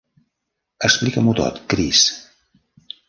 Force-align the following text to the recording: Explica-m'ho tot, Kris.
Explica-m'ho 0.89 1.35
tot, 1.41 1.59
Kris. 1.75 2.03